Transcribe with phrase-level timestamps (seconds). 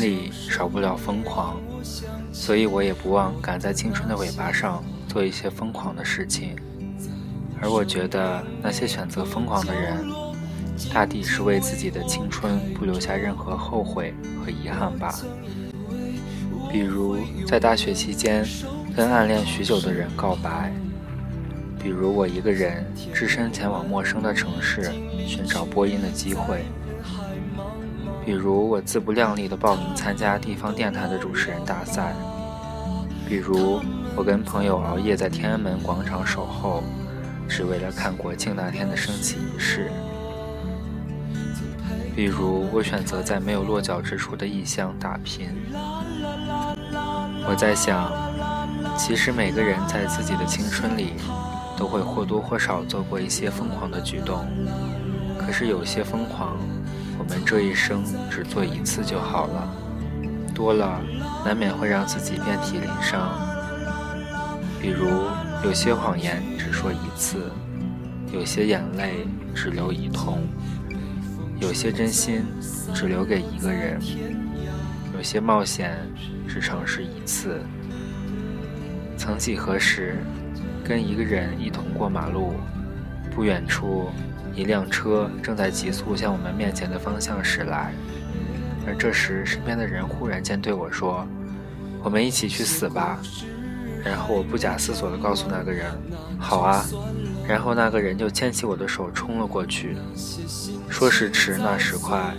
[0.00, 1.56] 里少不了疯狂，
[2.32, 6.56] 所以我也不忘赶在青春的尾巴上做一些疯狂的事情。
[7.60, 10.04] 而我觉得那些选择疯狂的人，
[10.92, 14.14] 大抵是为自己的青春不留下任何后悔
[14.44, 15.12] 和遗憾吧。
[16.70, 18.46] 比如在大学期间
[18.94, 20.72] 跟暗恋许久的人告白，
[21.82, 24.92] 比如我一个人只身前往陌生的城市
[25.26, 26.62] 寻找播音的机会，
[28.28, 32.14] 比如我自不量力的报名参加地方电台的主持人大赛，
[33.26, 33.80] 比如
[34.14, 36.82] 我跟朋友熬夜在天安门广场守候。
[37.48, 39.90] 只为了看国庆那天的升旗仪式。
[42.14, 45.48] 比如，我选择在没有落脚之处的异乡打拼。
[47.48, 48.12] 我在想，
[48.98, 51.14] 其实每个人在自己的青春里，
[51.78, 54.46] 都会或多或少做过一些疯狂的举动。
[55.38, 56.58] 可是有些疯狂，
[57.18, 59.74] 我们这一生只做一次就好了，
[60.54, 61.00] 多了
[61.44, 63.38] 难免会让自己遍体鳞伤。
[64.80, 65.08] 比如。
[65.64, 67.50] 有些谎言只说一次，
[68.32, 70.46] 有些眼泪只流一通，
[71.58, 72.44] 有些真心
[72.94, 74.00] 只留给一个人，
[75.16, 75.98] 有些冒险
[76.46, 77.60] 只尝试一次。
[79.16, 80.18] 曾几何时，
[80.84, 82.54] 跟一个人一同过马路，
[83.34, 84.10] 不远处
[84.58, 87.94] 一辆车正在急速向我们面前的方向驶来，
[88.84, 91.24] 而这时身边的人忽然间对我说
[92.02, 93.20] ：“我们一起去死吧。”
[94.04, 95.86] 然后我不假思索地告诉那个人
[96.40, 96.84] ：“好啊。”
[97.46, 99.96] 然后那个人就牵起我的手冲了过去。
[100.88, 102.34] 说时迟，那时快，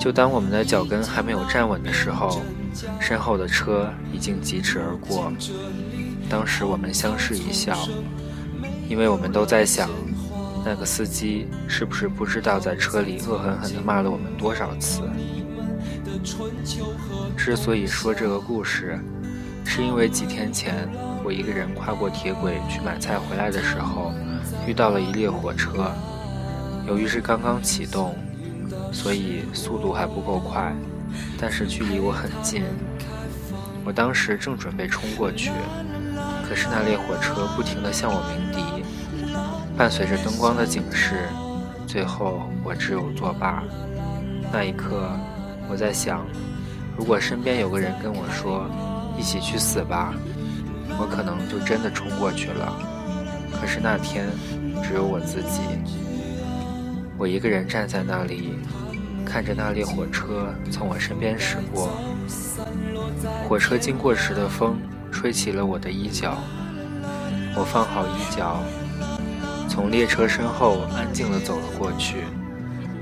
[0.00, 2.40] 就当我们的脚跟还没有站稳的时候，
[2.98, 5.30] 身后的车已经疾驰而过。
[6.30, 7.76] 当时我们相视一笑，
[8.88, 9.90] 因为我们都在想，
[10.64, 15.02] 那个司机是不是不知道在车里恶狠狠地骂了我们多少次。
[17.36, 18.98] 之所以说这个故事。
[19.66, 20.86] 是因为几天前
[21.24, 24.12] 我一个人跨过铁轨去买菜回来的时候，
[24.66, 25.90] 遇到了一列火车。
[26.86, 28.14] 由于是刚刚启动，
[28.92, 30.70] 所以速度还不够快，
[31.40, 32.62] 但是距离我很近。
[33.86, 35.50] 我当时正准备冲过去，
[36.46, 38.84] 可是那列火车不停地向我鸣笛，
[39.76, 41.28] 伴随着灯光的警示，
[41.86, 43.62] 最后我只有作罢。
[44.52, 45.10] 那一刻，
[45.68, 46.24] 我在想，
[46.96, 48.68] 如果身边有个人跟我说。
[49.16, 50.12] 一起去死吧！
[50.98, 52.76] 我可能就真的冲过去了。
[53.52, 54.26] 可是那天
[54.82, 55.60] 只有我自己，
[57.16, 58.58] 我一个人站在那里，
[59.24, 61.90] 看着那列火车从我身边驶过。
[63.48, 64.78] 火车经过时的风
[65.12, 66.36] 吹起了我的衣角，
[67.54, 68.60] 我放好衣角，
[69.74, 72.18] 从列车身后安静地走了过去，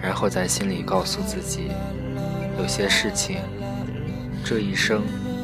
[0.00, 1.70] 然后在心里告诉自己，
[2.58, 3.36] 有些事情，
[4.42, 5.02] 这一生。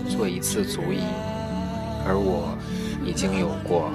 [0.08, 1.04] 做一次足矣，
[2.04, 2.58] 而我
[3.04, 3.92] 已经有过。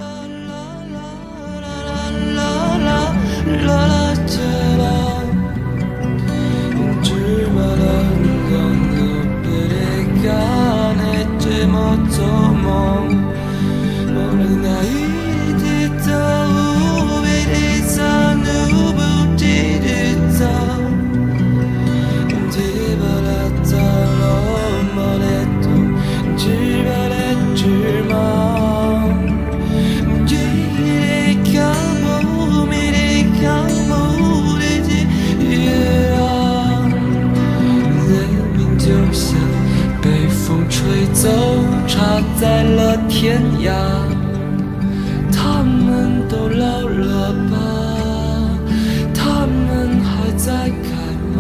[42.38, 43.72] 在了天涯，
[45.32, 47.56] 他们都老了吧？
[49.14, 50.92] 他们还在开
[51.36, 51.40] 吗？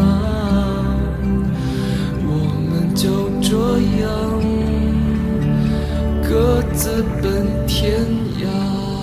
[2.26, 2.30] 我
[2.70, 3.52] 们就这
[4.02, 4.03] 样
[6.24, 8.00] 各自奔天
[8.41, 8.95] 涯。